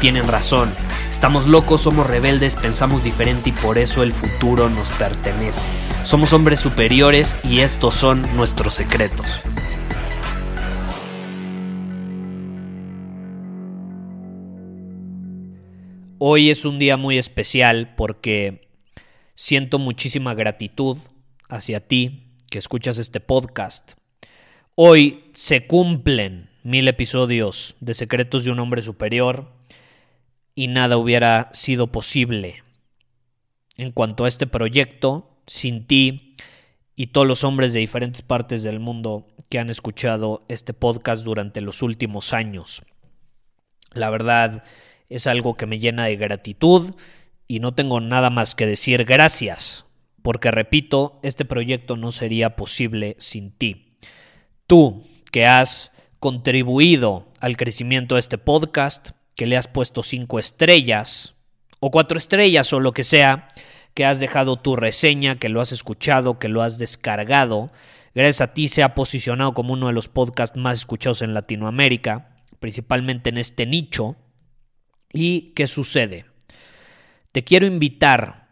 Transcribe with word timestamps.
tienen 0.00 0.26
razón. 0.26 0.72
Estamos 1.10 1.46
locos, 1.46 1.82
somos 1.82 2.06
rebeldes, 2.06 2.56
pensamos 2.56 3.04
diferente 3.04 3.50
y 3.50 3.52
por 3.52 3.76
eso 3.76 4.02
el 4.02 4.12
futuro 4.12 4.70
nos 4.70 4.88
pertenece. 4.92 5.66
Somos 6.04 6.32
hombres 6.32 6.58
superiores 6.58 7.36
y 7.44 7.60
estos 7.60 7.94
son 7.94 8.24
nuestros 8.34 8.74
secretos. 8.74 9.42
Hoy 16.18 16.50
es 16.50 16.64
un 16.64 16.78
día 16.78 16.96
muy 16.96 17.18
especial 17.18 17.94
porque 17.96 18.68
siento 19.34 19.78
muchísima 19.78 20.34
gratitud 20.34 20.96
hacia 21.48 21.80
ti 21.80 22.34
que 22.50 22.58
escuchas 22.58 22.98
este 22.98 23.20
podcast. 23.20 23.92
Hoy 24.74 25.24
se 25.34 25.66
cumplen 25.66 26.48
mil 26.62 26.88
episodios 26.88 27.76
de 27.80 27.94
Secretos 27.94 28.44
de 28.44 28.50
un 28.50 28.58
Hombre 28.60 28.82
Superior 28.82 29.59
y 30.54 30.68
nada 30.68 30.96
hubiera 30.96 31.50
sido 31.52 31.88
posible 31.88 32.62
en 33.76 33.92
cuanto 33.92 34.24
a 34.24 34.28
este 34.28 34.46
proyecto 34.46 35.42
sin 35.46 35.86
ti 35.86 36.36
y 36.96 37.08
todos 37.08 37.26
los 37.26 37.44
hombres 37.44 37.72
de 37.72 37.80
diferentes 37.80 38.22
partes 38.22 38.62
del 38.62 38.78
mundo 38.78 39.26
que 39.48 39.58
han 39.58 39.70
escuchado 39.70 40.44
este 40.48 40.74
podcast 40.74 41.24
durante 41.24 41.60
los 41.60 41.82
últimos 41.82 42.34
años. 42.34 42.82
La 43.92 44.10
verdad 44.10 44.64
es 45.08 45.26
algo 45.26 45.54
que 45.54 45.66
me 45.66 45.78
llena 45.78 46.04
de 46.04 46.16
gratitud 46.16 46.94
y 47.48 47.60
no 47.60 47.74
tengo 47.74 48.00
nada 48.00 48.30
más 48.30 48.54
que 48.54 48.66
decir 48.66 49.04
gracias, 49.04 49.86
porque 50.22 50.50
repito, 50.50 51.18
este 51.22 51.44
proyecto 51.44 51.96
no 51.96 52.12
sería 52.12 52.54
posible 52.54 53.16
sin 53.18 53.50
ti. 53.50 53.96
Tú 54.66 55.04
que 55.32 55.46
has 55.46 55.90
contribuido 56.20 57.26
al 57.40 57.56
crecimiento 57.56 58.14
de 58.16 58.20
este 58.20 58.38
podcast, 58.38 59.12
que 59.40 59.46
le 59.46 59.56
has 59.56 59.68
puesto 59.68 60.02
cinco 60.02 60.38
estrellas 60.38 61.34
o 61.78 61.90
cuatro 61.90 62.18
estrellas 62.18 62.74
o 62.74 62.78
lo 62.78 62.92
que 62.92 63.04
sea, 63.04 63.48
que 63.94 64.04
has 64.04 64.20
dejado 64.20 64.58
tu 64.58 64.76
reseña, 64.76 65.36
que 65.36 65.48
lo 65.48 65.62
has 65.62 65.72
escuchado, 65.72 66.38
que 66.38 66.48
lo 66.48 66.60
has 66.60 66.76
descargado. 66.76 67.72
Gracias 68.14 68.42
a 68.42 68.52
ti 68.52 68.68
se 68.68 68.82
ha 68.82 68.94
posicionado 68.94 69.54
como 69.54 69.72
uno 69.72 69.86
de 69.86 69.94
los 69.94 70.08
podcasts 70.08 70.58
más 70.58 70.80
escuchados 70.80 71.22
en 71.22 71.32
Latinoamérica, 71.32 72.36
principalmente 72.58 73.30
en 73.30 73.38
este 73.38 73.64
nicho. 73.64 74.16
¿Y 75.10 75.54
qué 75.54 75.66
sucede? 75.66 76.26
Te 77.32 77.42
quiero 77.42 77.64
invitar 77.64 78.46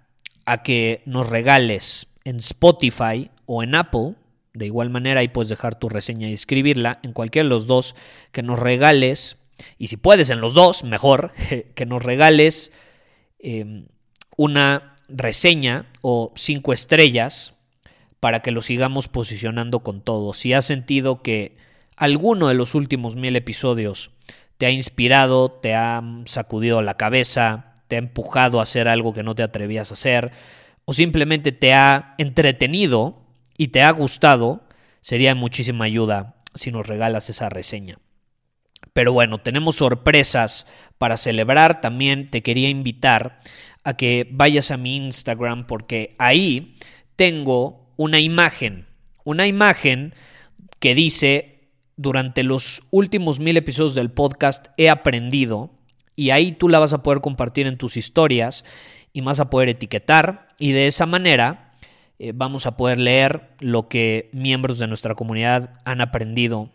a 0.46 0.62
que 0.62 1.02
nos 1.04 1.28
regales 1.28 2.06
en 2.24 2.36
Spotify 2.36 3.30
o 3.44 3.62
en 3.62 3.74
Apple. 3.74 4.14
De 4.54 4.64
igual 4.64 4.88
manera, 4.88 5.20
ahí 5.20 5.28
puedes 5.28 5.50
dejar 5.50 5.78
tu 5.78 5.90
reseña 5.90 6.30
y 6.30 6.32
escribirla. 6.32 6.98
En 7.02 7.12
cualquiera 7.12 7.44
de 7.44 7.50
los 7.50 7.66
dos, 7.66 7.94
que 8.32 8.42
nos 8.42 8.58
regales, 8.58 9.37
y 9.78 9.88
si 9.88 9.96
puedes 9.96 10.30
en 10.30 10.40
los 10.40 10.54
dos, 10.54 10.84
mejor, 10.84 11.32
que 11.74 11.86
nos 11.86 12.02
regales 12.02 12.72
em, 13.38 13.86
una 14.36 14.94
reseña 15.08 15.86
o 16.00 16.32
cinco 16.36 16.72
estrellas 16.72 17.54
para 18.20 18.40
que 18.40 18.50
lo 18.50 18.62
sigamos 18.62 19.08
posicionando 19.08 19.80
con 19.80 20.00
todo. 20.00 20.34
Si 20.34 20.52
has 20.52 20.66
sentido 20.66 21.22
que 21.22 21.56
alguno 21.96 22.48
de 22.48 22.54
los 22.54 22.74
últimos 22.74 23.16
mil 23.16 23.36
episodios 23.36 24.10
te 24.58 24.66
ha 24.66 24.70
inspirado, 24.70 25.50
te 25.50 25.74
ha 25.74 26.02
sacudido 26.26 26.82
la 26.82 26.96
cabeza, 26.96 27.74
te 27.86 27.96
ha 27.96 28.00
empujado 28.00 28.60
a 28.60 28.64
hacer 28.64 28.88
algo 28.88 29.14
que 29.14 29.22
no 29.22 29.34
te 29.34 29.42
atrevías 29.42 29.90
a 29.90 29.94
hacer, 29.94 30.32
o 30.84 30.92
simplemente 30.92 31.52
te 31.52 31.74
ha 31.74 32.14
entretenido 32.18 33.22
y 33.56 33.68
te 33.68 33.82
ha 33.82 33.90
gustado, 33.90 34.62
sería 35.00 35.30
de 35.30 35.34
muchísima 35.34 35.84
ayuda 35.84 36.36
si 36.54 36.72
nos 36.72 36.86
regalas 36.86 37.30
esa 37.30 37.48
reseña. 37.48 37.98
Pero 38.92 39.12
bueno, 39.12 39.38
tenemos 39.38 39.76
sorpresas 39.76 40.66
para 40.98 41.16
celebrar. 41.16 41.80
También 41.80 42.28
te 42.28 42.42
quería 42.42 42.68
invitar 42.68 43.38
a 43.84 43.96
que 43.96 44.28
vayas 44.30 44.70
a 44.70 44.76
mi 44.76 44.96
Instagram 44.96 45.66
porque 45.66 46.14
ahí 46.18 46.74
tengo 47.16 47.88
una 47.96 48.20
imagen, 48.20 48.86
una 49.24 49.46
imagen 49.46 50.14
que 50.78 50.94
dice 50.94 51.58
durante 51.96 52.42
los 52.44 52.82
últimos 52.90 53.40
mil 53.40 53.56
episodios 53.56 53.94
del 53.94 54.10
podcast 54.10 54.68
he 54.76 54.88
aprendido 54.88 55.70
y 56.14 56.30
ahí 56.30 56.52
tú 56.52 56.68
la 56.68 56.78
vas 56.78 56.92
a 56.92 57.02
poder 57.02 57.20
compartir 57.20 57.66
en 57.66 57.76
tus 57.76 57.96
historias 57.96 58.64
y 59.12 59.20
vas 59.20 59.40
a 59.40 59.50
poder 59.50 59.68
etiquetar 59.68 60.48
y 60.58 60.72
de 60.72 60.86
esa 60.86 61.06
manera 61.06 61.70
eh, 62.20 62.32
vamos 62.34 62.66
a 62.66 62.76
poder 62.76 62.98
leer 62.98 63.50
lo 63.60 63.88
que 63.88 64.30
miembros 64.32 64.78
de 64.78 64.86
nuestra 64.86 65.14
comunidad 65.14 65.80
han 65.84 66.00
aprendido 66.00 66.70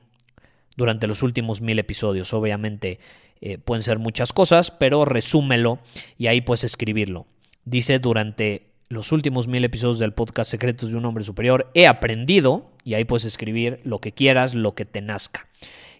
durante 0.75 1.07
los 1.07 1.23
últimos 1.23 1.61
mil 1.61 1.79
episodios. 1.79 2.33
Obviamente 2.33 2.99
eh, 3.41 3.57
pueden 3.57 3.83
ser 3.83 3.99
muchas 3.99 4.33
cosas, 4.33 4.71
pero 4.71 5.05
resúmelo 5.05 5.79
y 6.17 6.27
ahí 6.27 6.41
puedes 6.41 6.63
escribirlo. 6.63 7.25
Dice 7.65 7.99
durante 7.99 8.73
los 8.89 9.11
últimos 9.11 9.47
mil 9.47 9.63
episodios 9.63 9.99
del 9.99 10.13
podcast 10.13 10.51
Secretos 10.51 10.91
de 10.91 10.97
un 10.97 11.05
Hombre 11.05 11.23
Superior, 11.23 11.69
he 11.73 11.87
aprendido, 11.87 12.71
y 12.83 12.93
ahí 12.93 13.05
puedes 13.05 13.25
escribir 13.25 13.79
lo 13.83 13.99
que 13.99 14.11
quieras, 14.11 14.53
lo 14.53 14.75
que 14.75 14.85
te 14.85 15.01
nazca. 15.01 15.47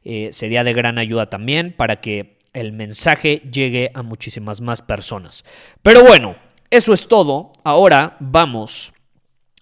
Eh, 0.04 0.30
sería 0.32 0.64
de 0.64 0.74
gran 0.74 0.98
ayuda 0.98 1.30
también 1.30 1.74
para 1.76 2.02
que 2.02 2.38
el 2.54 2.72
mensaje 2.72 3.42
llegue 3.52 3.92
a 3.94 4.04
muchísimas 4.04 4.62
más 4.62 4.82
personas. 4.82 5.44
Pero 5.82 6.04
bueno, 6.04 6.36
eso 6.70 6.94
es 6.94 7.08
todo. 7.08 7.52
Ahora 7.64 8.18
vamos 8.20 8.94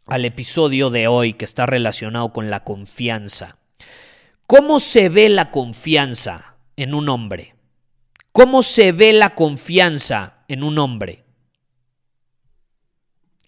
al 0.07 0.25
episodio 0.25 0.89
de 0.89 1.07
hoy 1.07 1.33
que 1.33 1.45
está 1.45 1.65
relacionado 1.65 2.33
con 2.33 2.49
la 2.49 2.63
confianza. 2.63 3.57
¿Cómo 4.51 4.81
se 4.81 5.07
ve 5.07 5.29
la 5.29 5.49
confianza 5.49 6.57
en 6.75 6.93
un 6.93 7.07
hombre? 7.07 7.55
¿Cómo 8.33 8.63
se 8.63 8.91
ve 8.91 9.13
la 9.13 9.33
confianza 9.33 10.43
en 10.49 10.63
un 10.63 10.77
hombre? 10.77 11.23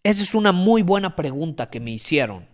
Esa 0.02 0.24
es 0.24 0.34
una 0.34 0.54
muy 0.54 0.82
buena 0.82 1.18
pregunta 1.18 1.70
que 1.70 1.82
me 1.82 1.92
hicieron 1.92 2.48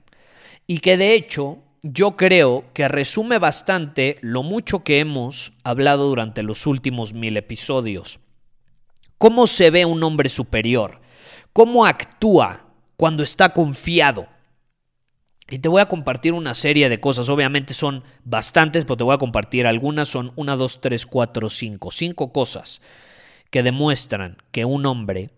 y 0.66 0.80
que 0.80 0.98
de 0.98 1.14
hecho 1.14 1.60
yo 1.84 2.18
creo 2.18 2.66
que 2.74 2.88
resume 2.88 3.38
bastante 3.38 4.18
lo 4.22 4.42
mucho 4.42 4.84
que 4.84 5.00
hemos 5.00 5.54
hablado 5.64 6.08
durante 6.08 6.42
los 6.42 6.66
últimos 6.66 7.14
mil 7.14 7.38
episodios. 7.38 8.20
¿Cómo 9.20 9.46
se 9.46 9.70
ve 9.70 9.86
un 9.86 10.02
hombre 10.02 10.28
superior? 10.28 11.02
¿Cómo 11.54 11.86
actúa 11.86 12.66
cuando 12.98 13.22
está 13.22 13.54
confiado? 13.54 14.26
Y 15.50 15.60
te 15.60 15.70
voy 15.70 15.82
a 15.82 15.88
compartir 15.88 16.34
una 16.34 16.54
serie 16.54 16.90
de 16.90 17.00
cosas. 17.00 17.28
Obviamente 17.30 17.74
son 17.74 18.04
bastantes, 18.24 18.86
pero 18.86 18.98
te 18.98 19.04
voy 19.04 19.16
a 19.16 19.20
compartir 19.20 19.66
algunas. 19.66 20.08
Son 20.08 20.32
una, 20.36 20.56
dos, 20.56 20.80
tres, 20.80 21.06
cuatro, 21.06 21.50
cinco. 21.50 21.92
Cinco 21.92 22.32
cosas 22.32 22.82
que 23.50 23.64
demuestran 23.64 24.38
que 24.51 24.66
un 24.66 24.86
hombre 24.86 25.31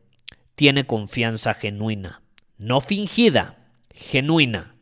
tiene 0.56 0.86
confianza 0.86 1.54
genuina, 1.54 2.22
no 2.58 2.81
fingida, 2.81 3.58
genuina, 3.94 4.75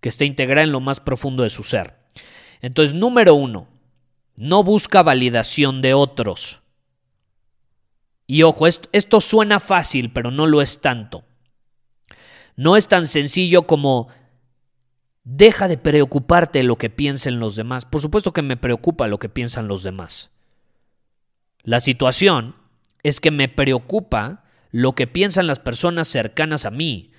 que 0.00 0.08
está 0.08 0.24
integrada 0.24 0.64
en 0.64 0.72
lo 0.72 0.80
más 0.80 1.00
profundo 1.00 1.44
de 1.44 1.50
su 1.50 1.62
ser. 1.62 1.94
Entonces, 2.60 2.94
número 2.94 3.34
uno, 3.34 3.68
no 4.34 4.64
busca 4.64 5.02
validación 5.02 5.80
de 5.80 5.94
otros. 5.94 6.60
Y 8.26 8.42
ojo, 8.42 8.66
esto, 8.66 8.88
esto 8.92 9.20
suena 9.20 9.60
fácil, 9.60 10.12
pero 10.12 10.32
no 10.32 10.46
lo 10.46 10.60
es 10.60 10.80
tanto. 10.80 11.24
No 12.56 12.76
es 12.76 12.88
tan 12.88 13.06
sencillo 13.06 13.66
como 13.66 14.08
deja 15.26 15.66
de 15.66 15.76
preocuparte 15.76 16.62
lo 16.62 16.76
que 16.76 16.88
piensen 16.88 17.40
los 17.40 17.56
demás. 17.56 17.84
Por 17.84 18.00
supuesto 18.00 18.32
que 18.32 18.42
me 18.42 18.56
preocupa 18.56 19.08
lo 19.08 19.18
que 19.18 19.28
piensan 19.28 19.66
los 19.66 19.82
demás. 19.82 20.30
La 21.64 21.80
situación 21.80 22.54
es 23.02 23.20
que 23.20 23.32
me 23.32 23.48
preocupa 23.48 24.44
lo 24.70 24.94
que 24.94 25.08
piensan 25.08 25.48
las 25.48 25.58
personas 25.58 26.06
cercanas 26.06 26.64
a 26.64 26.70
mí. 26.70 27.10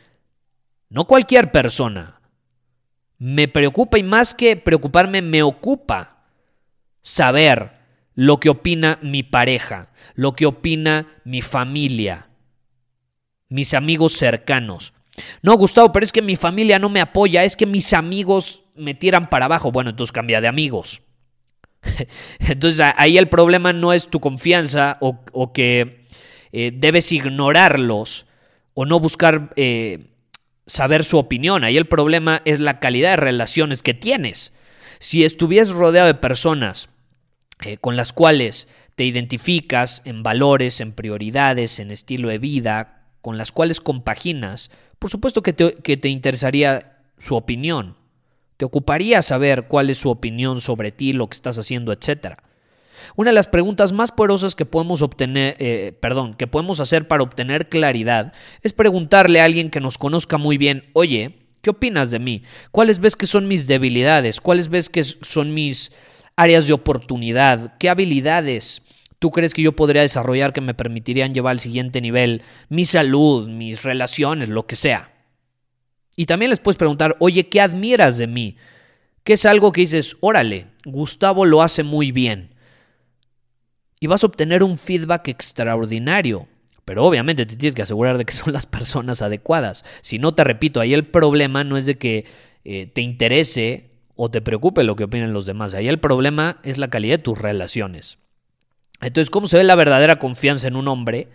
No 0.90 1.06
cualquier 1.06 1.52
persona. 1.52 2.22
Me 3.18 3.50
preocupa 3.50 4.00
y 4.00 4.04
más 4.04 4.34
que 4.34 4.56
preocuparme, 4.56 5.22
me 5.22 5.44
ocupa 5.44 6.24
saber 7.02 7.74
lo 8.16 8.40
que 8.40 8.50
opina 8.50 9.00
mi 9.02 9.24
pareja, 9.24 9.92
lo 10.16 10.34
que 10.34 10.46
opina 10.46 11.08
mi 11.26 11.42
familia. 11.42 12.30
mis 13.50 13.74
amigos 13.74 14.14
cercanos. 14.14 14.94
No, 15.42 15.58
Gustavo, 15.58 15.92
pero 15.92 16.04
es 16.04 16.12
que 16.12 16.22
mi 16.22 16.36
familia 16.36 16.80
no 16.80 16.90
me 16.90 17.02
apoya, 17.02 17.44
es 17.44 17.56
que 17.56 17.66
mis 17.66 17.94
amigos 17.94 18.64
me 18.76 18.94
tiran 18.94 19.30
para 19.30 19.46
abajo. 19.46 19.72
Bueno, 19.72 19.90
entonces 19.90 20.12
cambia 20.12 20.42
de 20.42 20.48
amigos. 20.48 21.02
Entonces 22.40 22.86
ahí 22.98 23.18
el 23.18 23.30
problema 23.30 23.72
no 23.72 23.94
es 23.94 24.08
tu 24.08 24.20
confianza 24.20 24.98
o, 25.00 25.54
que 25.54 26.08
eh, 26.52 26.72
debes 26.74 27.12
ignorarlos 27.12 28.26
o 28.74 28.86
no 28.86 29.00
buscar 29.00 29.52
eh, 29.56 30.08
saber 30.66 31.04
su 31.04 31.18
opinión. 31.18 31.64
Ahí 31.64 31.78
el 31.78 31.88
problema 31.88 32.42
es 32.46 32.60
la 32.60 32.80
calidad 32.80 33.12
de 33.12 33.18
relaciones 33.18 33.82
que 33.82 33.94
tienes. 33.94 34.54
Si 35.00 35.24
estuvieras 35.24 35.70
rodeado 35.70 36.08
de 36.08 36.16
personas 36.16 36.90
eh, 37.64 37.78
con 37.78 37.96
las 37.96 38.14
cuales 38.14 38.68
te 38.96 39.04
identificas 39.04 40.02
en 40.06 40.24
valores, 40.24 40.82
en 40.82 40.92
prioridades, 40.92 41.80
en 41.80 41.92
estilo 41.92 42.30
de 42.30 42.40
vida, 42.40 42.97
con 43.28 43.38
las 43.38 43.52
cuales 43.52 43.82
compaginas, 43.82 44.72
por 45.00 45.10
supuesto 45.10 45.44
que 45.44 45.52
te, 45.52 45.74
que 45.74 45.98
te 45.98 46.08
interesaría 46.08 47.02
su 47.18 47.36
opinión. 47.36 47.98
Te 48.56 48.64
ocuparía 48.64 49.22
saber 49.22 49.68
cuál 49.68 49.90
es 49.90 49.98
su 49.98 50.10
opinión 50.10 50.62
sobre 50.62 50.94
ti, 50.94 51.12
lo 51.12 51.28
que 51.28 51.36
estás 51.36 51.58
haciendo, 51.58 51.92
etc. 51.92 52.38
Una 53.18 53.32
de 53.32 53.36
las 53.36 53.50
preguntas 53.50 53.92
más 53.92 54.14
poderosas 54.14 54.56
que 54.56 54.66
podemos 54.66 55.02
obtener, 55.02 55.58
eh, 55.60 55.92
perdón, 56.00 56.36
que 56.36 56.48
podemos 56.48 56.80
hacer 56.80 57.10
para 57.10 57.22
obtener 57.22 57.68
claridad 57.68 58.32
es 58.64 58.72
preguntarle 58.72 59.42
a 59.42 59.44
alguien 59.44 59.72
que 59.72 59.82
nos 59.82 59.98
conozca 59.98 60.38
muy 60.38 60.58
bien, 60.58 60.86
oye, 60.94 61.36
¿qué 61.62 61.72
opinas 61.72 62.12
de 62.12 62.20
mí? 62.20 62.44
¿Cuáles 62.72 63.02
ves 63.02 63.18
que 63.18 63.28
son 63.28 63.50
mis 63.50 63.68
debilidades? 63.68 64.40
¿Cuáles 64.40 64.70
ves 64.70 64.88
que 64.88 65.04
son 65.04 65.54
mis 65.54 65.92
áreas 66.38 66.66
de 66.66 66.72
oportunidad? 66.72 67.76
¿Qué 67.78 67.90
habilidades 67.90 68.84
tú 69.20 69.32
crees 69.32 69.54
que 69.54 69.62
yo 69.62 69.72
podría 69.72 70.02
desarrollar 70.02 70.54
que 70.54 70.62
me 70.62 70.74
permitirían 70.74 71.34
llevar 71.34 71.52
al 71.52 71.60
siguiente 71.60 72.02
nivel 72.02 72.42
mi 72.70 72.86
salud, 72.86 73.48
mis 73.48 73.84
relaciones, 73.84 74.50
lo 74.50 74.68
que 74.68 74.76
sea? 74.76 75.14
Y 76.16 76.26
también 76.26 76.50
les 76.50 76.60
puedes 76.60 76.78
preguntar, 76.78 77.16
oye, 77.20 77.48
¿qué 77.48 77.62
admiras 77.62 78.18
de 78.18 78.28
mí? 78.28 78.58
¿Qué 79.24 79.34
es 79.34 79.46
algo 79.46 79.72
que 79.72 79.82
dices, 79.82 80.18
órale, 80.20 80.68
Gustavo 80.86 81.46
lo 81.46 81.62
hace 81.62 81.84
muy 81.84 82.12
bien? 82.12 82.56
Y 84.00 84.08
vas 84.08 84.24
a 84.24 84.28
obtener 84.28 84.64
un 84.64 84.78
feedback 84.78 85.28
extraordinario. 85.28 86.48
Pero 86.86 87.04
obviamente 87.04 87.46
te 87.46 87.58
tienes 87.58 87.76
que 87.76 87.82
asegurar 87.82 88.18
de 88.18 88.26
que 88.26 88.34
son 88.34 88.54
las 88.54 88.66
personas 88.66 89.22
adecuadas. 89.22 89.84
Si 90.02 90.20
no, 90.20 90.34
te 90.34 90.44
repito, 90.44 90.80
ahí 90.80 90.94
el 90.94 91.06
problema 91.06 91.64
no 91.64 91.78
es 91.78 91.86
de 91.86 91.98
que 91.98 92.26
eh, 92.64 92.88
te 92.88 93.02
interese 93.02 93.92
o 94.16 94.32
te 94.32 94.42
preocupe 94.42 94.84
lo 94.84 94.96
que 94.96 95.04
opinen 95.04 95.34
los 95.34 95.46
demás. 95.46 95.74
Ahí 95.74 95.88
el 95.88 96.00
problema 96.00 96.60
es 96.64 96.78
la 96.78 96.90
calidad 96.90 97.18
de 97.18 97.24
tus 97.24 97.38
relaciones. 97.38 98.18
Entonces, 99.02 99.30
¿cómo 99.30 99.48
se 99.48 99.58
ve 99.58 99.64
la 99.64 99.76
verdadera 99.76 100.20
confianza 100.20 100.68
en 100.68 100.76
un 100.76 100.88
hombre? 100.88 101.30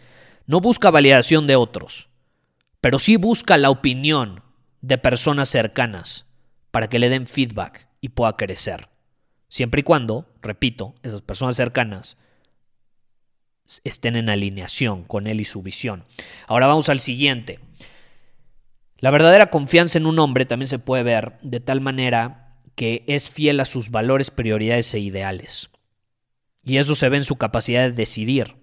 No 0.47 0.61
busca 0.61 0.91
validación 0.91 1.47
de 1.47 1.57
otros, 1.57 2.09
pero 2.81 2.99
sí 2.99 3.17
busca 3.17 3.57
la 3.57 3.71
opinión 3.71 4.43
de 4.81 4.99
personas 4.99 5.49
cercanas 5.49 6.27
para 6.71 6.89
que 6.89 6.99
le 6.99 7.09
den 7.09 7.27
feedback 7.27 7.89
y 8.01 8.11
pueda 8.11 8.37
crecer. 8.37 8.89
Siempre 9.49 9.81
y 9.81 9.85
cuando, 9.85 10.27
repito, 10.41 10.95
esas 11.03 11.23
personas 11.23 11.57
cercanas 11.57 12.17
estén 13.85 14.17
en 14.17 14.29
alineación 14.29 15.05
con 15.05 15.27
él 15.27 15.41
y 15.41 15.45
su 15.45 15.63
visión. 15.63 16.05
Ahora 16.47 16.67
vamos 16.67 16.89
al 16.89 17.01
siguiente. 17.01 17.61
La 18.99 19.11
verdadera 19.11 19.51
confianza 19.51 19.99
en 19.99 20.07
un 20.07 20.19
hombre 20.19 20.47
también 20.47 20.69
se 20.69 20.79
puede 20.79 21.03
ver 21.03 21.39
de 21.43 21.61
tal 21.61 21.81
manera 21.81 22.57
que 22.75 23.05
es 23.07 23.31
fiel 23.31 23.61
a 23.61 23.65
sus 23.65 23.91
valores, 23.91 24.31
prioridades 24.31 24.95
e 24.95 25.01
ideales. 25.01 25.71
Y 26.65 26.77
eso 26.77 26.95
se 26.95 27.09
ve 27.09 27.17
en 27.17 27.25
su 27.25 27.37
capacidad 27.37 27.83
de 27.83 27.93
decidir, 27.93 28.57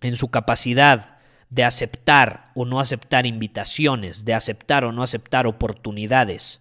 en 0.00 0.16
su 0.16 0.28
capacidad 0.28 1.18
de 1.50 1.64
aceptar 1.64 2.50
o 2.54 2.64
no 2.64 2.80
aceptar 2.80 3.26
invitaciones, 3.26 4.24
de 4.24 4.34
aceptar 4.34 4.84
o 4.84 4.92
no 4.92 5.02
aceptar 5.02 5.46
oportunidades, 5.46 6.60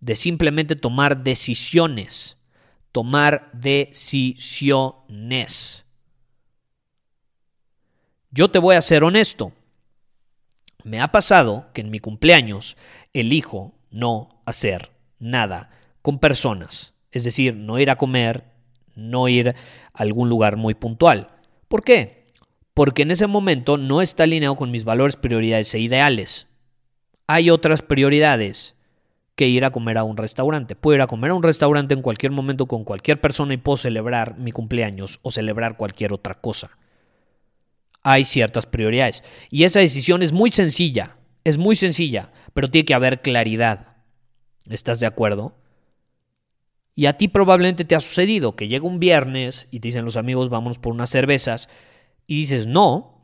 de 0.00 0.14
simplemente 0.14 0.76
tomar 0.76 1.22
decisiones, 1.22 2.36
tomar 2.92 3.50
decisiones. 3.52 5.04
Yo 8.30 8.50
te 8.50 8.58
voy 8.58 8.76
a 8.76 8.82
ser 8.82 9.02
honesto. 9.02 9.52
Me 10.84 11.00
ha 11.00 11.10
pasado 11.10 11.70
que 11.72 11.80
en 11.80 11.90
mi 11.90 11.98
cumpleaños 11.98 12.76
elijo 13.12 13.74
no 13.90 14.42
hacer 14.44 14.92
nada 15.18 15.70
con 16.02 16.18
personas, 16.18 16.94
es 17.10 17.24
decir, 17.24 17.56
no 17.56 17.78
ir 17.80 17.90
a 17.90 17.96
comer, 17.96 18.55
no 18.96 19.28
ir 19.28 19.50
a 19.50 19.54
algún 19.94 20.28
lugar 20.28 20.56
muy 20.56 20.74
puntual. 20.74 21.28
¿Por 21.68 21.84
qué? 21.84 22.16
porque 22.76 23.00
en 23.00 23.10
ese 23.10 23.26
momento 23.26 23.78
no 23.78 24.02
está 24.02 24.24
alineado 24.24 24.54
con 24.54 24.70
mis 24.70 24.84
valores, 24.84 25.16
prioridades 25.16 25.72
e 25.72 25.78
ideales. 25.78 26.46
Hay 27.26 27.48
otras 27.48 27.80
prioridades 27.80 28.74
que 29.34 29.48
ir 29.48 29.64
a 29.64 29.70
comer 29.70 29.96
a 29.96 30.04
un 30.04 30.18
restaurante. 30.18 30.76
Puedo 30.76 30.96
ir 30.96 31.00
a 31.00 31.06
comer 31.06 31.30
a 31.30 31.34
un 31.34 31.42
restaurante 31.42 31.94
en 31.94 32.02
cualquier 32.02 32.32
momento 32.32 32.66
con 32.66 32.84
cualquier 32.84 33.18
persona 33.18 33.54
y 33.54 33.56
puedo 33.56 33.78
celebrar 33.78 34.36
mi 34.36 34.52
cumpleaños 34.52 35.20
o 35.22 35.30
celebrar 35.30 35.78
cualquier 35.78 36.12
otra 36.12 36.34
cosa. 36.34 36.76
Hay 38.02 38.26
ciertas 38.26 38.66
prioridades. 38.66 39.24
Y 39.48 39.64
esa 39.64 39.80
decisión 39.80 40.22
es 40.22 40.34
muy 40.34 40.52
sencilla, 40.52 41.16
es 41.44 41.56
muy 41.56 41.76
sencilla, 41.76 42.30
pero 42.52 42.70
tiene 42.70 42.84
que 42.84 42.94
haber 42.94 43.22
claridad. 43.22 43.96
¿Estás 44.68 45.00
de 45.00 45.06
acuerdo? 45.06 45.54
Y 46.98 47.06
a 47.06 47.18
ti 47.18 47.28
probablemente 47.28 47.84
te 47.84 47.94
ha 47.94 48.00
sucedido 48.00 48.56
que 48.56 48.68
llega 48.68 48.86
un 48.86 48.98
viernes 48.98 49.68
y 49.70 49.80
te 49.80 49.88
dicen 49.88 50.06
los 50.06 50.16
amigos, 50.16 50.48
vamos 50.48 50.78
por 50.78 50.94
unas 50.94 51.10
cervezas 51.10 51.68
y 52.26 52.38
dices, 52.38 52.66
no, 52.66 53.16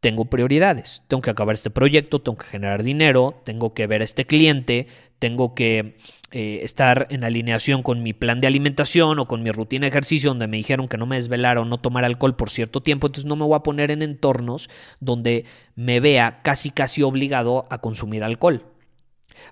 tengo 0.00 0.26
prioridades, 0.26 1.02
tengo 1.08 1.20
que 1.20 1.30
acabar 1.30 1.54
este 1.54 1.68
proyecto, 1.68 2.20
tengo 2.20 2.38
que 2.38 2.46
generar 2.46 2.84
dinero, 2.84 3.40
tengo 3.44 3.74
que 3.74 3.88
ver 3.88 4.02
a 4.02 4.04
este 4.04 4.24
cliente, 4.24 4.86
tengo 5.18 5.52
que 5.54 5.96
eh, 6.30 6.60
estar 6.62 7.08
en 7.10 7.24
alineación 7.24 7.82
con 7.82 8.04
mi 8.04 8.12
plan 8.12 8.38
de 8.38 8.46
alimentación 8.46 9.18
o 9.18 9.26
con 9.26 9.42
mi 9.42 9.50
rutina 9.50 9.84
de 9.84 9.88
ejercicio 9.88 10.30
donde 10.30 10.46
me 10.46 10.56
dijeron 10.56 10.86
que 10.86 10.96
no 10.96 11.06
me 11.06 11.16
desvelara 11.16 11.60
o 11.60 11.64
no 11.64 11.78
tomar 11.78 12.04
alcohol 12.04 12.36
por 12.36 12.50
cierto 12.50 12.82
tiempo, 12.82 13.08
entonces 13.08 13.28
no 13.28 13.34
me 13.34 13.44
voy 13.44 13.56
a 13.56 13.64
poner 13.64 13.90
en 13.90 14.02
entornos 14.02 14.70
donde 15.00 15.44
me 15.74 15.98
vea 15.98 16.40
casi 16.42 16.70
casi 16.70 17.02
obligado 17.02 17.66
a 17.68 17.80
consumir 17.80 18.22
alcohol. 18.22 18.71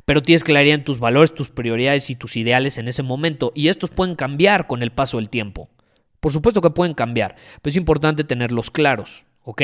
Pero 0.05 0.23
tienes 0.23 0.45
claridad 0.45 0.77
en 0.77 0.85
tus 0.85 0.99
valores, 0.99 1.35
tus 1.35 1.51
prioridades 1.51 2.11
y 2.11 2.17
tus 2.17 2.37
ideales 2.37 2.79
en 2.79 2.89
ese 2.89 3.03
momento 3.03 3.53
y 3.55 3.69
estos 3.69 3.91
pueden 3.91 4.17
cambiar 4.17 4.67
con 4.67 4.83
el 4.83 4.91
paso 4.91 5.19
del 5.19 5.29
tiempo. 5.29 5.69
Por 6.21 6.33
supuesto 6.33 6.61
que 6.61 6.71
pueden 6.71 6.95
cambiar, 6.95 7.37
pero 7.63 7.71
es 7.71 7.77
importante 7.77 8.25
tenerlos 8.25 8.71
claros, 8.71 9.25
¿ok? 9.43 9.63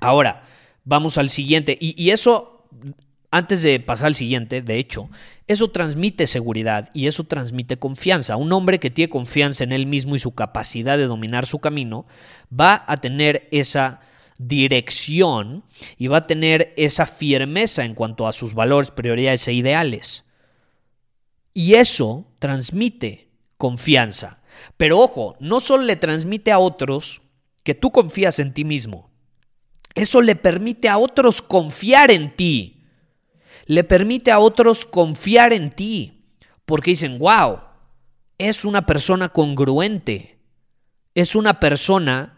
Ahora, 0.00 0.42
vamos 0.84 1.18
al 1.18 1.30
siguiente. 1.30 1.76
Y, 1.80 2.10
eso, 2.10 2.68
antes 3.30 3.62
de 3.62 3.80
pasar 3.80 4.08
al 4.08 4.14
siguiente, 4.14 4.60
de 4.60 4.78
hecho, 4.78 5.08
eso 5.46 5.70
transmite 5.70 6.26
seguridad 6.26 6.90
y 6.92 7.06
eso 7.06 7.24
transmite 7.24 7.78
confianza. 7.78 8.36
Un 8.36 8.52
hombre 8.52 8.78
que 8.78 8.90
tiene 8.90 9.08
confianza 9.08 9.64
en 9.64 9.72
él 9.72 9.86
mismo 9.86 10.14
y 10.16 10.18
su 10.18 10.34
capacidad 10.34 10.98
de 10.98 11.06
dominar 11.06 11.46
su 11.46 11.58
camino 11.58 12.06
va 12.48 12.84
a 12.86 12.98
tener 12.98 13.48
esa 13.50 14.00
dirección 14.38 15.64
y 15.96 16.08
va 16.08 16.18
a 16.18 16.22
tener 16.22 16.72
esa 16.76 17.06
firmeza 17.06 17.84
en 17.84 17.94
cuanto 17.94 18.26
a 18.26 18.32
sus 18.32 18.54
valores, 18.54 18.90
prioridades 18.90 19.46
e 19.48 19.52
ideales. 19.52 20.24
Y 21.54 21.74
eso 21.74 22.26
transmite 22.38 23.28
confianza. 23.56 24.40
Pero 24.76 25.00
ojo, 25.00 25.36
no 25.40 25.60
solo 25.60 25.84
le 25.84 25.96
transmite 25.96 26.52
a 26.52 26.58
otros 26.58 27.22
que 27.62 27.74
tú 27.74 27.90
confías 27.90 28.38
en 28.38 28.52
ti 28.52 28.64
mismo, 28.64 29.10
eso 29.94 30.20
le 30.20 30.36
permite 30.36 30.90
a 30.90 30.98
otros 30.98 31.40
confiar 31.40 32.10
en 32.10 32.36
ti. 32.36 32.84
Le 33.64 33.82
permite 33.82 34.30
a 34.30 34.38
otros 34.38 34.84
confiar 34.84 35.54
en 35.54 35.74
ti. 35.74 36.26
Porque 36.66 36.90
dicen, 36.90 37.18
wow, 37.18 37.60
es 38.36 38.66
una 38.66 38.84
persona 38.84 39.30
congruente. 39.30 40.38
Es 41.14 41.34
una 41.34 41.58
persona 41.58 42.35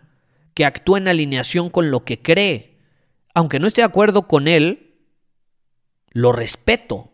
que 0.59 0.65
actúa 0.65 0.99
en 0.99 1.07
alineación 1.07 1.71
con 1.71 1.93
lo 1.93 2.05
que 2.05 2.21
cree. 2.21 2.81
Aunque 3.33 3.61
no 3.61 3.69
esté 3.69 3.83
de 3.83 3.85
acuerdo 3.85 4.27
con 4.27 4.49
él, 4.49 4.97
lo 6.11 6.33
respeto. 6.33 7.13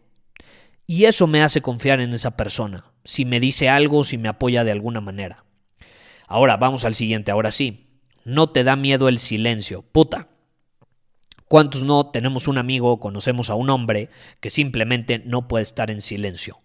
Y 0.86 1.04
eso 1.04 1.26
me 1.26 1.42
hace 1.42 1.60
confiar 1.60 2.00
en 2.00 2.14
esa 2.14 2.38
persona 2.38 2.94
si 3.04 3.26
me 3.26 3.40
dice 3.40 3.68
algo, 3.68 4.02
si 4.02 4.16
me 4.16 4.30
apoya 4.30 4.64
de 4.64 4.70
alguna 4.70 5.02
manera. 5.02 5.44
Ahora, 6.26 6.56
vamos 6.56 6.86
al 6.86 6.94
siguiente, 6.94 7.32
ahora 7.32 7.50
sí. 7.50 8.00
No 8.24 8.48
te 8.48 8.64
da 8.64 8.76
miedo 8.76 9.10
el 9.10 9.18
silencio. 9.18 9.82
Puta. 9.82 10.28
¿Cuántos 11.46 11.84
no 11.84 12.06
tenemos 12.06 12.48
un 12.48 12.56
amigo 12.56 12.98
conocemos 12.98 13.50
a 13.50 13.56
un 13.56 13.68
hombre 13.68 14.08
que 14.40 14.48
simplemente 14.48 15.18
no 15.18 15.48
puede 15.48 15.64
estar 15.64 15.90
en 15.90 16.00
silencio? 16.00 16.62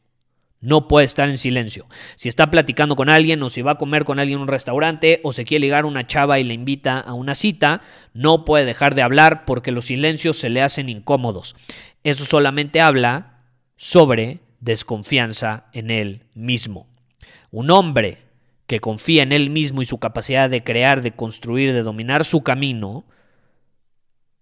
No 0.61 0.89
puede 0.89 1.05
estar 1.05 1.29
en 1.29 1.37
silencio. 1.37 1.87
Si 2.15 2.27
está 2.27 2.51
platicando 2.51 2.97
con 2.97 3.09
alguien 3.09 3.41
o 3.43 3.49
si 3.49 3.61
va 3.61 3.71
a 3.71 3.77
comer 3.77 4.03
con 4.03 4.19
alguien 4.19 4.39
en 4.39 4.41
un 4.41 4.47
restaurante 4.49 5.21
o 5.23 5.31
se 5.31 5.45
quiere 5.45 5.61
ligar 5.61 5.85
a 5.85 5.87
una 5.87 6.05
chava 6.05 6.39
y 6.39 6.43
le 6.43 6.53
invita 6.53 6.99
a 6.99 7.13
una 7.13 7.33
cita, 7.33 7.81
no 8.13 8.43
puede 8.43 8.65
dejar 8.65 8.93
de 8.93 9.01
hablar 9.01 9.45
porque 9.45 9.71
los 9.71 9.85
silencios 9.85 10.37
se 10.37 10.49
le 10.49 10.61
hacen 10.61 10.89
incómodos. 10.89 11.55
Eso 12.03 12.25
solamente 12.25 12.81
habla 12.81 13.45
sobre 13.77 14.39
desconfianza 14.59 15.67
en 15.71 15.91
él 15.91 16.25
mismo. 16.33 16.87
Un 17.51 17.71
hombre 17.71 18.17
que 18.67 18.81
confía 18.81 19.23
en 19.23 19.31
él 19.31 19.49
mismo 19.49 19.81
y 19.81 19.85
su 19.85 19.97
capacidad 19.97 20.49
de 20.49 20.63
crear, 20.63 21.01
de 21.01 21.11
construir, 21.11 21.73
de 21.73 21.83
dominar 21.83 22.25
su 22.25 22.43
camino, 22.43 23.05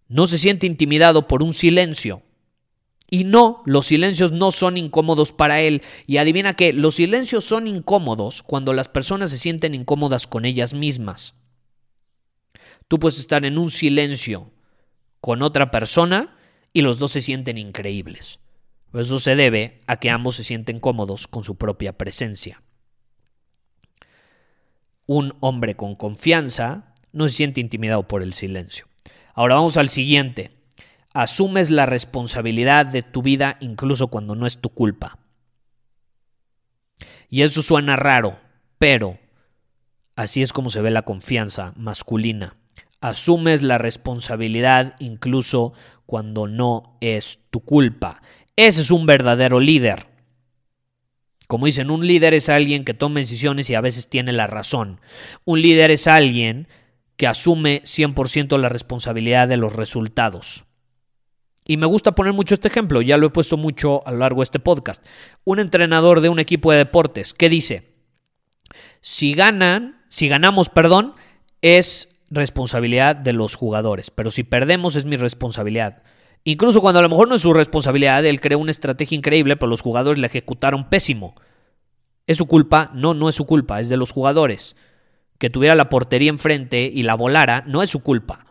No 0.09 0.25
se 0.25 0.37
siente 0.37 0.65
intimidado 0.65 1.27
por 1.27 1.43
un 1.43 1.53
silencio. 1.53 2.23
Y 3.09 3.23
no, 3.23 3.63
los 3.65 3.85
silencios 3.85 4.33
no 4.33 4.51
son 4.51 4.77
incómodos 4.77 5.31
para 5.31 5.61
él. 5.61 5.81
Y 6.05 6.17
adivina 6.17 6.55
que 6.55 6.73
los 6.73 6.95
silencios 6.95 7.45
son 7.45 7.67
incómodos 7.67 8.43
cuando 8.43 8.73
las 8.73 8.89
personas 8.89 9.29
se 9.31 9.37
sienten 9.37 9.73
incómodas 9.73 10.27
con 10.27 10.45
ellas 10.45 10.73
mismas. 10.73 11.35
Tú 12.87 12.99
puedes 12.99 13.19
estar 13.19 13.45
en 13.45 13.57
un 13.57 13.71
silencio 13.71 14.51
con 15.21 15.41
otra 15.41 15.71
persona 15.71 16.37
y 16.73 16.81
los 16.81 16.99
dos 16.99 17.11
se 17.11 17.21
sienten 17.21 17.57
increíbles. 17.57 18.39
Eso 18.93 19.19
se 19.19 19.35
debe 19.35 19.81
a 19.87 19.97
que 19.97 20.09
ambos 20.09 20.35
se 20.35 20.43
sienten 20.43 20.79
cómodos 20.79 21.27
con 21.27 21.43
su 21.43 21.55
propia 21.55 21.97
presencia. 21.97 22.61
Un 25.05 25.35
hombre 25.39 25.75
con 25.75 25.95
confianza 25.95 26.93
no 27.11 27.27
se 27.27 27.35
siente 27.35 27.61
intimidado 27.61 28.07
por 28.07 28.21
el 28.21 28.33
silencio. 28.33 28.87
Ahora 29.33 29.55
vamos 29.55 29.77
al 29.77 29.89
siguiente. 29.89 30.56
Asumes 31.19 31.71
la 31.71 31.87
responsabilidad 31.87 32.85
de 32.85 33.01
tu 33.01 33.23
vida 33.23 33.57
incluso 33.59 34.09
cuando 34.09 34.35
no 34.35 34.45
es 34.45 34.59
tu 34.59 34.69
culpa. 34.69 35.17
Y 37.27 37.41
eso 37.41 37.63
suena 37.63 37.95
raro, 37.95 38.37
pero 38.77 39.17
así 40.15 40.43
es 40.43 40.53
como 40.53 40.69
se 40.69 40.79
ve 40.79 40.91
la 40.91 41.01
confianza 41.01 41.73
masculina. 41.75 42.55
Asumes 43.01 43.63
la 43.63 43.79
responsabilidad 43.79 44.95
incluso 44.99 45.73
cuando 46.05 46.45
no 46.45 46.95
es 47.01 47.39
tu 47.49 47.61
culpa. 47.61 48.21
Ese 48.55 48.81
es 48.81 48.91
un 48.91 49.07
verdadero 49.07 49.59
líder. 49.59 50.05
Como 51.47 51.65
dicen, 51.65 51.89
un 51.89 52.05
líder 52.05 52.35
es 52.35 52.47
alguien 52.47 52.85
que 52.85 52.93
toma 52.93 53.21
decisiones 53.21 53.71
y 53.71 53.73
a 53.73 53.81
veces 53.81 54.07
tiene 54.07 54.33
la 54.33 54.45
razón. 54.45 55.01
Un 55.45 55.63
líder 55.63 55.89
es 55.89 56.05
alguien 56.05 56.67
que 57.15 57.25
asume 57.25 57.81
100% 57.85 58.55
la 58.59 58.69
responsabilidad 58.69 59.47
de 59.47 59.57
los 59.57 59.73
resultados. 59.73 60.66
Y 61.69 61.75
me 61.75 61.85
gusta 61.85 62.13
poner 62.13 62.31
mucho 62.31 62.53
este 62.53 62.69
ejemplo, 62.69 63.01
ya 63.01 63.17
lo 63.17 63.27
he 63.27 63.29
puesto 63.29 63.57
mucho 63.57 64.07
a 64.07 64.11
lo 64.11 64.19
largo 64.19 64.39
de 64.39 64.45
este 64.45 64.59
podcast. 64.59 65.05
Un 65.43 65.59
entrenador 65.59 66.21
de 66.21 66.29
un 66.29 66.39
equipo 66.39 66.71
de 66.71 66.77
deportes, 66.77 67.33
¿qué 67.33 67.49
dice? 67.49 67.93
Si 69.01 69.33
ganan, 69.33 70.01
si 70.07 70.29
ganamos, 70.29 70.69
perdón, 70.69 71.15
es 71.61 72.07
responsabilidad 72.29 73.17
de 73.17 73.33
los 73.33 73.55
jugadores, 73.55 74.11
pero 74.11 74.31
si 74.31 74.43
perdemos 74.43 74.95
es 74.95 75.03
mi 75.03 75.17
responsabilidad. 75.17 76.03
Incluso 76.45 76.79
cuando 76.79 76.99
a 76.99 77.03
lo 77.03 77.09
mejor 77.09 77.27
no 77.27 77.35
es 77.35 77.41
su 77.41 77.53
responsabilidad, 77.53 78.25
él 78.25 78.39
creó 78.39 78.59
una 78.59 78.71
estrategia 78.71 79.17
increíble, 79.17 79.57
pero 79.57 79.69
los 79.69 79.81
jugadores 79.81 80.19
la 80.19 80.27
ejecutaron 80.27 80.89
pésimo. 80.89 81.35
¿Es 82.27 82.37
su 82.37 82.45
culpa? 82.45 82.91
No, 82.93 83.13
no 83.13 83.27
es 83.27 83.35
su 83.35 83.45
culpa, 83.45 83.81
es 83.81 83.89
de 83.89 83.97
los 83.97 84.13
jugadores. 84.13 84.77
Que 85.37 85.49
tuviera 85.49 85.75
la 85.75 85.89
portería 85.89 86.29
enfrente 86.29 86.89
y 86.93 87.03
la 87.03 87.15
volara, 87.15 87.65
no 87.67 87.83
es 87.83 87.89
su 87.89 88.01
culpa. 88.01 88.46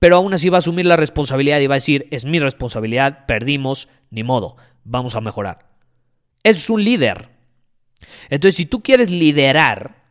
Pero 0.00 0.16
aún 0.16 0.34
así 0.34 0.48
va 0.48 0.56
a 0.56 0.58
asumir 0.58 0.86
la 0.86 0.96
responsabilidad 0.96 1.60
y 1.60 1.66
va 1.66 1.74
a 1.74 1.76
decir, 1.76 2.08
es 2.10 2.24
mi 2.24 2.40
responsabilidad, 2.40 3.26
perdimos, 3.26 3.88
ni 4.10 4.24
modo, 4.24 4.56
vamos 4.82 5.14
a 5.14 5.20
mejorar. 5.20 5.68
Es 6.42 6.70
un 6.70 6.82
líder. 6.82 7.28
Entonces, 8.30 8.56
si 8.56 8.64
tú 8.64 8.82
quieres 8.82 9.10
liderar, 9.10 10.02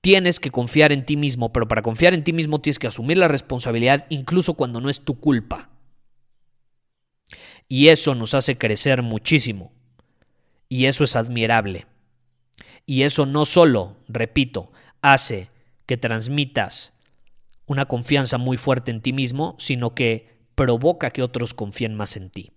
tienes 0.00 0.40
que 0.40 0.50
confiar 0.50 0.90
en 0.92 1.06
ti 1.06 1.16
mismo, 1.16 1.52
pero 1.52 1.68
para 1.68 1.82
confiar 1.82 2.12
en 2.12 2.24
ti 2.24 2.32
mismo 2.32 2.60
tienes 2.60 2.80
que 2.80 2.88
asumir 2.88 3.18
la 3.18 3.28
responsabilidad 3.28 4.04
incluso 4.10 4.54
cuando 4.54 4.80
no 4.80 4.90
es 4.90 5.02
tu 5.02 5.20
culpa. 5.20 5.70
Y 7.68 7.88
eso 7.88 8.16
nos 8.16 8.34
hace 8.34 8.58
crecer 8.58 9.02
muchísimo. 9.02 9.72
Y 10.68 10.86
eso 10.86 11.04
es 11.04 11.14
admirable. 11.14 11.86
Y 12.84 13.02
eso 13.02 13.26
no 13.26 13.44
solo, 13.44 13.96
repito, 14.08 14.72
hace 15.02 15.50
que 15.86 15.96
transmitas 15.96 16.92
una 17.72 17.86
confianza 17.86 18.38
muy 18.38 18.56
fuerte 18.56 18.90
en 18.90 19.00
ti 19.00 19.12
mismo, 19.12 19.56
sino 19.58 19.94
que 19.94 20.38
provoca 20.54 21.10
que 21.10 21.22
otros 21.22 21.54
confíen 21.54 21.94
más 21.94 22.16
en 22.16 22.30
ti. 22.30 22.52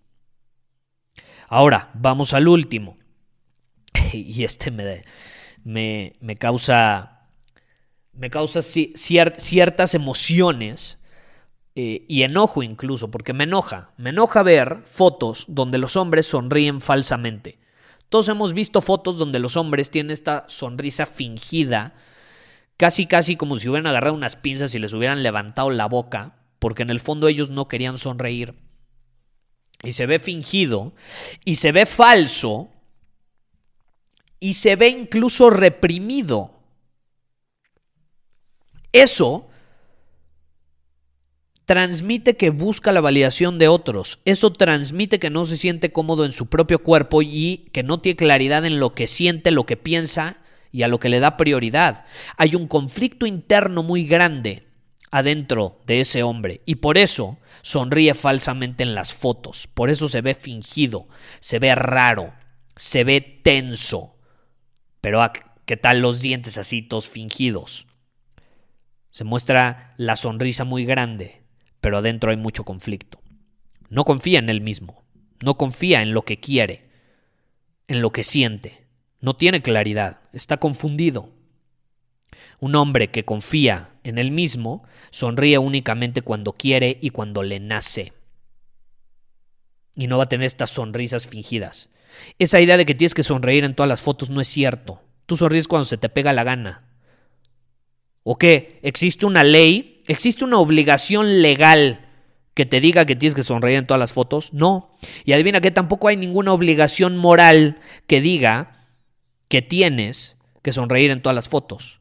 Ahora, 1.48 1.92
vamos 1.94 2.34
al 2.34 2.48
último. 2.48 2.98
Y 4.14 4.44
este 4.44 4.72
me, 4.72 5.04
me, 5.64 6.16
me 6.22 6.36
causa 6.36 7.16
me 8.18 8.30
causa 8.30 8.62
ciertas 8.62 9.94
emociones 9.94 11.00
eh, 11.76 12.06
y 12.08 12.24
enojo 12.24 12.64
incluso, 12.64 13.12
porque 13.12 13.34
me 13.34 13.44
enoja. 13.44 13.94
Me 13.98 14.12
enoja 14.12 14.44
ver 14.44 14.84
fotos 14.86 15.46
donde 15.48 15.78
los 15.78 15.96
hombres 15.96 16.28
sonríen 16.28 16.80
falsamente. 16.80 17.60
Todos 18.10 18.30
hemos 18.30 18.54
visto 18.54 18.82
fotos 18.82 19.18
donde 19.18 19.40
los 19.40 19.58
hombres 19.58 19.92
tienen 19.92 20.12
esta 20.12 20.46
sonrisa 20.48 21.06
fingida, 21.06 21.96
casi 22.78 23.06
casi 23.06 23.36
como 23.36 23.60
si 23.60 23.70
hubieran 23.70 23.88
agarrado 23.88 24.16
unas 24.16 24.36
pinzas 24.36 24.76
y 24.76 24.80
les 24.80 24.94
hubieran 24.94 25.24
levantado 25.24 25.70
la 25.70 25.88
boca, 25.88 26.36
porque 26.60 26.84
en 26.84 26.90
el 26.90 27.00
fondo 27.00 27.28
ellos 27.28 27.50
no 27.50 27.68
querían 27.68 27.98
sonreír. 27.98 28.56
Y 29.84 29.94
se 29.94 30.06
ve 30.06 30.20
fingido, 30.20 30.94
y 31.44 31.56
se 31.56 31.72
ve 31.72 31.86
falso, 31.86 32.70
y 34.40 34.54
se 34.54 34.76
ve 34.76 34.90
incluso 34.90 35.50
reprimido. 35.50 36.60
Eso 38.92 39.50
transmite 41.66 42.38
que 42.38 42.52
busca 42.52 42.92
la 42.92 43.02
validación 43.02 43.58
de 43.58 43.68
otros. 43.68 44.20
Eso 44.24 44.54
transmite 44.54 45.20
que 45.20 45.30
no 45.30 45.46
se 45.46 45.58
siente 45.58 45.92
cómodo 45.92 46.26
en 46.26 46.32
su 46.32 46.48
propio 46.48 46.80
cuerpo 46.80 47.22
y 47.22 47.70
que 47.74 47.84
no 47.84 48.00
tiene 48.00 48.16
claridad 48.16 48.66
en 48.66 48.80
lo 48.80 48.94
que 48.94 49.08
siente, 49.08 49.52
lo 49.52 49.66
que 49.66 49.78
piensa 49.78 50.45
y 50.76 50.84
a 50.84 50.90
lo 50.90 51.00
que 51.00 51.08
le 51.08 51.22
da 51.22 51.38
prioridad. 51.38 52.04
Hay 52.36 52.54
un 52.54 52.68
conflicto 52.68 53.26
interno 53.26 53.82
muy 53.82 54.04
grande 54.04 54.68
adentro 55.10 55.80
de 55.88 56.02
ese 56.02 56.22
hombre 56.22 56.64
y 56.66 56.76
por 56.76 56.98
eso 56.98 57.38
sonríe 57.62 58.14
falsamente 58.14 58.84
en 58.84 58.94
las 58.94 59.14
fotos. 59.14 59.68
Por 59.68 59.90
eso 59.90 60.10
se 60.10 60.20
ve 60.20 60.36
fingido, 60.36 61.08
se 61.40 61.60
ve 61.60 61.74
raro, 61.76 62.34
se 62.76 63.06
ve 63.06 63.22
tenso. 63.22 64.18
Pero 65.00 65.24
ah, 65.24 65.32
¿qué 65.66 65.78
tal 65.78 66.02
los 66.02 66.20
dientes 66.20 66.58
así 66.58 66.82
todos 66.82 67.08
fingidos? 67.08 67.88
Se 69.12 69.24
muestra 69.24 69.94
la 69.96 70.18
sonrisa 70.18 70.66
muy 70.66 70.84
grande, 70.84 71.44
pero 71.80 72.00
adentro 72.00 72.32
hay 72.32 72.38
mucho 72.38 72.66
conflicto. 72.66 73.22
No 73.88 74.04
confía 74.04 74.40
en 74.40 74.50
él 74.50 74.60
mismo, 74.60 75.06
no 75.42 75.56
confía 75.56 76.02
en 76.02 76.14
lo 76.14 76.24
que 76.24 76.42
quiere, 76.42 76.90
en 77.88 78.02
lo 78.02 78.12
que 78.12 78.26
siente, 78.26 78.86
no 79.22 79.38
tiene 79.38 79.62
claridad, 79.62 80.20
está 80.36 80.58
confundido. 80.58 81.30
Un 82.60 82.76
hombre 82.76 83.10
que 83.10 83.26
confía 83.26 83.90
en 84.04 84.18
él 84.18 84.32
mismo 84.32 84.84
sonríe 85.12 85.58
únicamente 85.58 86.22
cuando 86.22 86.54
quiere 86.54 86.98
y 87.02 87.10
cuando 87.10 87.44
le 87.44 87.60
nace. 87.60 88.14
Y 89.96 90.08
no 90.08 90.18
va 90.18 90.26
a 90.26 90.30
tener 90.30 90.46
estas 90.46 90.72
sonrisas 90.72 91.26
fingidas. 91.26 91.90
Esa 92.40 92.62
idea 92.62 92.78
de 92.78 92.86
que 92.86 92.96
tienes 92.96 93.14
que 93.14 93.24
sonreír 93.24 93.64
en 93.64 93.76
todas 93.76 93.90
las 93.90 94.02
fotos 94.02 94.30
no 94.30 94.42
es 94.42 94.48
cierto. 94.48 95.02
Tú 95.26 95.38
sonríes 95.38 95.68
cuando 95.68 95.86
se 95.86 95.98
te 95.98 96.10
pega 96.10 96.34
la 96.34 96.44
gana. 96.44 96.84
¿O 98.24 98.38
qué? 98.38 98.80
¿Existe 98.84 99.26
una 99.26 99.44
ley? 99.44 100.02
¿Existe 100.08 100.44
una 100.44 100.60
obligación 100.60 101.42
legal 101.42 102.10
que 102.54 102.66
te 102.66 102.80
diga 102.80 103.06
que 103.06 103.16
tienes 103.16 103.36
que 103.36 103.44
sonreír 103.44 103.78
en 103.78 103.88
todas 103.88 104.00
las 104.00 104.14
fotos? 104.14 104.54
No. 104.54 104.96
Y 105.24 105.34
adivina 105.34 105.62
que 105.62 105.72
tampoco 105.72 106.08
hay 106.08 106.18
ninguna 106.18 106.54
obligación 106.54 107.18
moral 107.18 107.80
que 108.08 108.22
diga 108.22 108.75
que 109.48 109.62
tienes 109.62 110.38
que 110.62 110.74
sonreír 110.74 111.12
en 111.12 111.22
todas 111.22 111.36
las 111.36 111.50
fotos. 111.50 112.00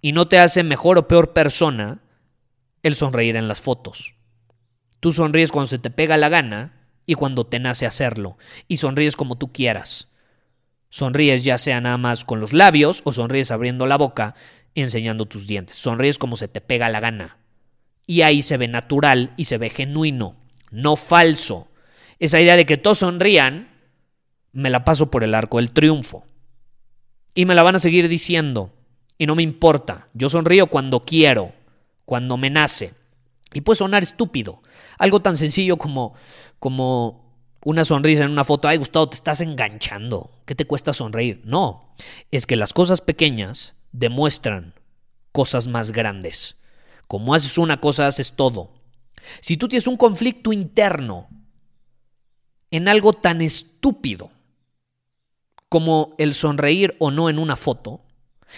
Y 0.00 0.12
no 0.12 0.28
te 0.28 0.38
hace 0.38 0.62
mejor 0.62 0.98
o 0.98 1.08
peor 1.08 1.32
persona 1.32 2.02
el 2.82 2.94
sonreír 2.94 3.36
en 3.36 3.48
las 3.48 3.60
fotos. 3.60 4.14
Tú 5.00 5.12
sonríes 5.12 5.50
cuando 5.50 5.66
se 5.66 5.78
te 5.78 5.90
pega 5.90 6.16
la 6.16 6.28
gana 6.28 6.86
y 7.06 7.14
cuando 7.14 7.46
te 7.46 7.58
nace 7.58 7.86
hacerlo. 7.86 8.38
Y 8.68 8.78
sonríes 8.78 9.16
como 9.16 9.36
tú 9.36 9.52
quieras. 9.52 10.08
Sonríes 10.90 11.44
ya 11.44 11.58
sea 11.58 11.80
nada 11.80 11.98
más 11.98 12.24
con 12.24 12.40
los 12.40 12.52
labios 12.52 13.02
o 13.04 13.12
sonríes 13.12 13.50
abriendo 13.50 13.86
la 13.86 13.96
boca 13.96 14.34
enseñando 14.74 15.26
tus 15.26 15.46
dientes. 15.46 15.76
Sonríes 15.76 16.18
como 16.18 16.36
se 16.36 16.48
te 16.48 16.60
pega 16.60 16.88
la 16.88 17.00
gana. 17.00 17.38
Y 18.06 18.22
ahí 18.22 18.42
se 18.42 18.56
ve 18.56 18.68
natural 18.68 19.32
y 19.36 19.46
se 19.46 19.58
ve 19.58 19.70
genuino, 19.70 20.36
no 20.70 20.96
falso. 20.96 21.68
Esa 22.18 22.40
idea 22.40 22.56
de 22.56 22.66
que 22.66 22.76
todos 22.76 22.98
sonrían, 22.98 23.68
me 24.52 24.70
la 24.70 24.84
paso 24.84 25.10
por 25.10 25.24
el 25.24 25.34
arco 25.34 25.56
del 25.56 25.72
triunfo. 25.72 26.26
Y 27.34 27.46
me 27.46 27.54
la 27.54 27.62
van 27.62 27.76
a 27.76 27.80
seguir 27.80 28.08
diciendo. 28.08 28.72
Y 29.18 29.26
no 29.26 29.34
me 29.34 29.42
importa. 29.42 30.08
Yo 30.14 30.28
sonrío 30.28 30.66
cuando 30.68 31.00
quiero, 31.00 31.52
cuando 32.04 32.36
me 32.36 32.50
nace. 32.50 32.94
Y 33.52 33.60
puede 33.60 33.76
sonar 33.76 34.02
estúpido. 34.02 34.62
Algo 34.98 35.20
tan 35.20 35.36
sencillo 35.36 35.76
como, 35.76 36.14
como 36.58 37.24
una 37.64 37.84
sonrisa 37.84 38.24
en 38.24 38.30
una 38.30 38.44
foto. 38.44 38.68
Ay, 38.68 38.78
Gustavo, 38.78 39.08
te 39.08 39.16
estás 39.16 39.40
enganchando. 39.40 40.30
¿Qué 40.44 40.54
te 40.54 40.66
cuesta 40.66 40.92
sonreír? 40.92 41.40
No. 41.44 41.94
Es 42.30 42.46
que 42.46 42.56
las 42.56 42.72
cosas 42.72 43.00
pequeñas 43.00 43.74
demuestran 43.92 44.74
cosas 45.32 45.66
más 45.66 45.92
grandes. 45.92 46.56
Como 47.08 47.34
haces 47.34 47.58
una 47.58 47.80
cosa, 47.80 48.06
haces 48.06 48.32
todo. 48.32 48.72
Si 49.40 49.56
tú 49.56 49.68
tienes 49.68 49.86
un 49.86 49.96
conflicto 49.96 50.52
interno 50.52 51.28
en 52.70 52.88
algo 52.88 53.12
tan 53.12 53.40
estúpido 53.40 54.30
como 55.74 56.14
el 56.18 56.34
sonreír 56.34 56.94
o 57.00 57.10
no 57.10 57.28
en 57.28 57.36
una 57.36 57.56
foto, 57.56 58.00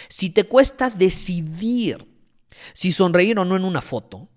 si 0.07 0.29
te 0.29 0.45
cuesta 0.45 0.91
decidir 0.91 2.07
si 2.75 2.93
sonreír 2.93 3.39
o 3.39 3.47
no 3.47 3.57
en 3.57 3.65
una 3.65 3.81
foto, 3.81 4.29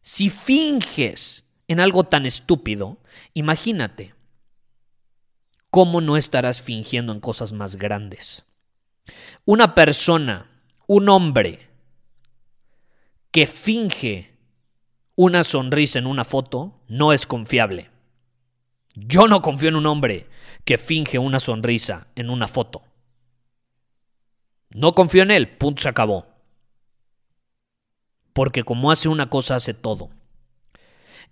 Si 0.00 0.30
finges 0.30 1.42
en 1.66 1.80
algo 1.80 2.04
tan 2.04 2.26
estúpido, 2.26 2.98
imagínate 3.32 4.14
cómo 5.68 6.00
no 6.00 6.16
estarás 6.16 6.62
fingiendo 6.62 7.12
en 7.12 7.18
cosas 7.18 7.52
más 7.52 7.74
grandes. 7.74 8.44
Una 9.44 9.74
persona, 9.74 10.48
un 10.86 11.08
hombre, 11.08 11.70
que 13.32 13.48
finge 13.48 14.38
una 15.16 15.42
sonrisa 15.42 15.98
en 15.98 16.06
una 16.06 16.24
foto 16.24 16.84
no 16.86 17.12
es 17.12 17.26
confiable. 17.26 17.93
Yo 18.94 19.26
no 19.26 19.42
confío 19.42 19.68
en 19.68 19.76
un 19.76 19.86
hombre 19.86 20.28
que 20.64 20.78
finge 20.78 21.18
una 21.18 21.40
sonrisa 21.40 22.06
en 22.14 22.30
una 22.30 22.46
foto. 22.46 22.82
No 24.70 24.94
confío 24.94 25.22
en 25.22 25.30
él, 25.30 25.48
punto 25.56 25.82
se 25.82 25.88
acabó. 25.88 26.26
Porque 28.32 28.64
como 28.64 28.90
hace 28.90 29.08
una 29.08 29.30
cosa, 29.30 29.56
hace 29.56 29.74
todo. 29.74 30.10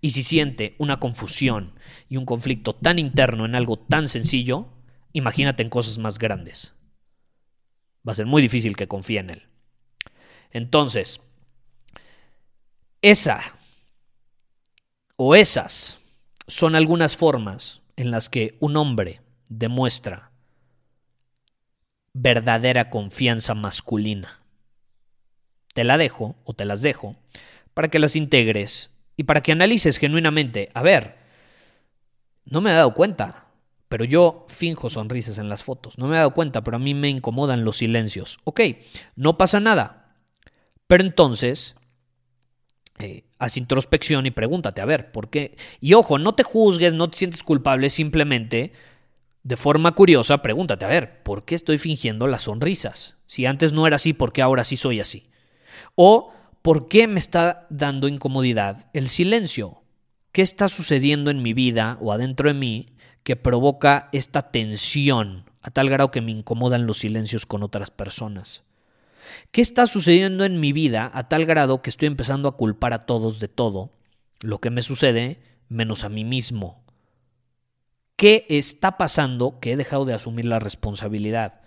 Y 0.00 0.10
si 0.10 0.24
siente 0.24 0.74
una 0.78 0.98
confusión 0.98 1.74
y 2.08 2.16
un 2.16 2.26
conflicto 2.26 2.74
tan 2.74 2.98
interno 2.98 3.44
en 3.44 3.54
algo 3.54 3.78
tan 3.78 4.08
sencillo, 4.08 4.68
imagínate 5.12 5.62
en 5.62 5.70
cosas 5.70 5.98
más 5.98 6.18
grandes. 6.18 6.74
Va 8.06 8.12
a 8.12 8.16
ser 8.16 8.26
muy 8.26 8.42
difícil 8.42 8.76
que 8.76 8.88
confíe 8.88 9.20
en 9.20 9.30
él. 9.30 9.48
Entonces, 10.50 11.20
esa 13.00 13.40
o 15.16 15.36
esas 15.36 16.01
son 16.52 16.74
algunas 16.74 17.16
formas 17.16 17.80
en 17.96 18.10
las 18.10 18.28
que 18.28 18.58
un 18.60 18.76
hombre 18.76 19.22
demuestra 19.48 20.32
verdadera 22.12 22.90
confianza 22.90 23.54
masculina. 23.54 24.42
Te 25.72 25.82
la 25.82 25.96
dejo 25.96 26.36
o 26.44 26.52
te 26.52 26.66
las 26.66 26.82
dejo 26.82 27.16
para 27.72 27.88
que 27.88 27.98
las 27.98 28.16
integres 28.16 28.90
y 29.16 29.24
para 29.24 29.42
que 29.42 29.52
analices 29.52 29.96
genuinamente, 29.96 30.68
a 30.74 30.82
ver, 30.82 31.16
no 32.44 32.60
me 32.60 32.70
he 32.70 32.74
dado 32.74 32.92
cuenta, 32.92 33.46
pero 33.88 34.04
yo 34.04 34.44
finjo 34.50 34.90
sonrisas 34.90 35.38
en 35.38 35.48
las 35.48 35.62
fotos, 35.62 35.96
no 35.96 36.06
me 36.06 36.16
he 36.16 36.18
dado 36.18 36.34
cuenta, 36.34 36.62
pero 36.62 36.76
a 36.76 36.80
mí 36.80 36.92
me 36.92 37.08
incomodan 37.08 37.64
los 37.64 37.78
silencios. 37.78 38.40
Ok, 38.44 38.60
no 39.16 39.38
pasa 39.38 39.58
nada, 39.58 40.18
pero 40.86 41.02
entonces 41.02 41.76
eh, 42.98 43.24
haz 43.38 43.56
introspección 43.56 44.26
y 44.26 44.30
pregúntate, 44.30 44.80
a 44.80 44.84
ver, 44.84 45.12
¿por 45.12 45.30
qué? 45.30 45.56
Y 45.80 45.94
ojo, 45.94 46.18
no 46.18 46.34
te 46.34 46.42
juzgues, 46.42 46.94
no 46.94 47.08
te 47.08 47.18
sientes 47.18 47.42
culpable, 47.42 47.90
simplemente, 47.90 48.72
de 49.42 49.56
forma 49.56 49.92
curiosa, 49.92 50.42
pregúntate, 50.42 50.84
a 50.84 50.88
ver, 50.88 51.22
¿por 51.22 51.44
qué 51.44 51.54
estoy 51.54 51.78
fingiendo 51.78 52.26
las 52.26 52.42
sonrisas? 52.42 53.16
Si 53.26 53.46
antes 53.46 53.72
no 53.72 53.86
era 53.86 53.96
así, 53.96 54.12
¿por 54.12 54.32
qué 54.32 54.42
ahora 54.42 54.62
sí 54.62 54.76
soy 54.76 55.00
así? 55.00 55.30
O, 55.94 56.32
¿por 56.60 56.88
qué 56.88 57.08
me 57.08 57.18
está 57.18 57.66
dando 57.70 58.08
incomodidad 58.08 58.88
el 58.92 59.08
silencio? 59.08 59.82
¿Qué 60.30 60.42
está 60.42 60.68
sucediendo 60.68 61.30
en 61.30 61.42
mi 61.42 61.52
vida 61.54 61.98
o 62.00 62.12
adentro 62.12 62.48
de 62.48 62.54
mí 62.54 62.96
que 63.22 63.36
provoca 63.36 64.08
esta 64.12 64.50
tensión 64.50 65.44
a 65.60 65.70
tal 65.70 65.88
grado 65.90 66.10
que 66.10 66.20
me 66.20 66.32
incomodan 66.32 66.86
los 66.86 66.98
silencios 66.98 67.46
con 67.46 67.62
otras 67.62 67.90
personas? 67.90 68.62
¿Qué 69.50 69.60
está 69.60 69.86
sucediendo 69.86 70.44
en 70.44 70.60
mi 70.60 70.72
vida 70.72 71.10
a 71.12 71.28
tal 71.28 71.46
grado 71.46 71.82
que 71.82 71.90
estoy 71.90 72.06
empezando 72.06 72.48
a 72.48 72.56
culpar 72.56 72.92
a 72.92 73.00
todos 73.00 73.40
de 73.40 73.48
todo, 73.48 73.92
lo 74.40 74.60
que 74.60 74.70
me 74.70 74.82
sucede, 74.82 75.40
menos 75.68 76.04
a 76.04 76.08
mí 76.08 76.24
mismo? 76.24 76.84
¿Qué 78.16 78.46
está 78.48 78.98
pasando 78.98 79.58
que 79.60 79.72
he 79.72 79.76
dejado 79.76 80.04
de 80.04 80.14
asumir 80.14 80.44
la 80.44 80.58
responsabilidad? 80.58 81.62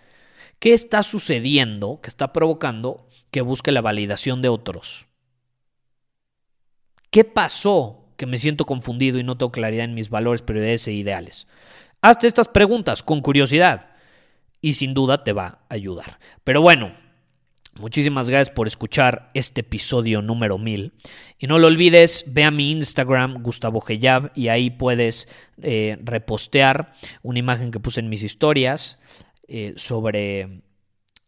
¿Qué 0.59 0.73
está 0.73 1.03
sucediendo 1.03 1.99
que 2.01 2.09
está 2.09 2.31
provocando 2.31 3.07
que 3.31 3.41
busque 3.41 3.71
la 3.71 3.81
validación 3.81 4.41
de 4.41 4.49
otros? 4.49 5.07
¿Qué 7.11 7.23
pasó 7.23 8.05
que 8.15 8.25
me 8.25 8.37
siento 8.37 8.65
confundido 8.65 9.19
y 9.19 9.23
no 9.23 9.37
tengo 9.37 9.51
claridad 9.51 9.85
en 9.85 9.93
mis 9.93 10.09
valores, 10.09 10.41
prioridades 10.41 10.87
e 10.87 10.93
ideales? 10.93 11.47
Hazte 12.01 12.27
estas 12.27 12.47
preguntas 12.47 13.03
con 13.03 13.21
curiosidad 13.21 13.89
y 14.61 14.73
sin 14.73 14.93
duda 14.93 15.23
te 15.23 15.33
va 15.33 15.59
a 15.69 15.73
ayudar. 15.73 16.19
Pero 16.43 16.61
bueno, 16.61 16.95
Muchísimas 17.77 18.29
gracias 18.29 18.55
por 18.55 18.67
escuchar 18.67 19.31
este 19.33 19.59
episodio 19.59 20.21
número 20.21 20.57
1000. 20.57 20.93
Y 21.37 21.47
no 21.47 21.59
lo 21.59 21.67
olvides, 21.67 22.23
ve 22.25 22.45
a 22.45 22.51
mi 22.51 22.71
Instagram, 22.71 23.43
Gustavo 23.43 23.81
Geyab, 23.81 24.31
y 24.33 24.47
ahí 24.47 24.69
puedes 24.69 25.27
eh, 25.61 25.97
repostear 26.01 26.93
una 27.21 27.39
imagen 27.39 27.71
que 27.71 27.81
puse 27.81 27.99
en 27.99 28.07
mis 28.07 28.23
historias 28.23 28.97
eh, 29.49 29.73
sobre 29.75 30.61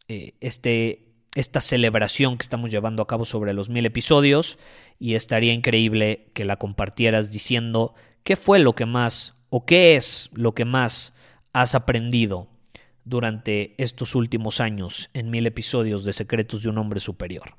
eh, 0.08 0.36
este, 0.40 1.12
esta 1.36 1.60
celebración 1.60 2.38
que 2.38 2.44
estamos 2.44 2.72
llevando 2.72 3.04
a 3.04 3.08
cabo 3.08 3.26
sobre 3.26 3.54
los 3.54 3.68
mil 3.68 3.86
episodios. 3.86 4.58
Y 5.00 5.16
estaría 5.16 5.52
increíble 5.52 6.32
que 6.34 6.46
la 6.46 6.56
compartieras 6.56 7.30
diciendo 7.30 7.94
qué 8.24 8.38
fue 8.38 8.60
lo 8.60 8.74
que 8.74 8.86
más 8.86 9.36
o 9.50 9.66
qué 9.66 9.98
es 9.98 10.30
lo 10.32 10.56
que 10.56 10.64
más 10.64 11.14
has 11.52 11.76
aprendido 11.76 12.48
durante 13.08 13.74
estos 13.82 14.16
últimos 14.16 14.60
años 14.60 15.10
en 15.14 15.30
mil 15.30 15.46
episodios 15.48 16.04
de 16.04 16.14
Secretos 16.14 16.64
de 16.64 16.70
un 16.70 16.78
Hombre 16.78 17.00
Superior. 17.00 17.56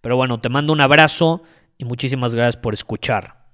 Pero 0.00 0.16
bueno, 0.16 0.40
te 0.40 0.48
mando 0.48 0.72
un 0.72 0.80
abrazo 0.80 1.42
y 1.78 1.84
muchísimas 1.84 2.34
gracias 2.34 2.56
por 2.56 2.74
escuchar. 2.74 3.44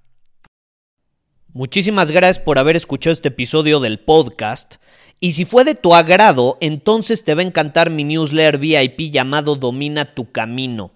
Muchísimas 1.53 2.13
gracias 2.13 2.39
por 2.39 2.59
haber 2.59 2.77
escuchado 2.77 3.13
este 3.13 3.29
episodio 3.29 3.81
del 3.81 3.99
podcast. 3.99 4.77
Y 5.19 5.33
si 5.33 5.45
fue 5.45 5.65
de 5.65 5.75
tu 5.75 5.95
agrado, 5.95 6.57
entonces 6.61 7.25
te 7.25 7.35
va 7.35 7.43
a 7.43 7.45
encantar 7.45 7.91
mi 7.91 8.05
newsletter 8.05 8.59
VIP 8.59 9.11
llamado 9.11 9.57
Domina 9.57 10.15
tu 10.15 10.31
Camino. 10.31 10.93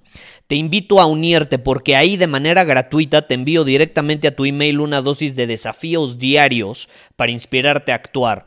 Te 0.46 0.54
invito 0.54 1.00
a 1.00 1.06
unirte 1.06 1.58
porque 1.58 1.96
ahí 1.96 2.16
de 2.16 2.28
manera 2.28 2.62
gratuita 2.62 3.26
te 3.26 3.34
envío 3.34 3.64
directamente 3.64 4.28
a 4.28 4.36
tu 4.36 4.44
email 4.44 4.78
una 4.78 5.02
dosis 5.02 5.34
de 5.34 5.48
desafíos 5.48 6.18
diarios 6.18 6.88
para 7.16 7.32
inspirarte 7.32 7.90
a 7.90 7.96
actuar. 7.96 8.46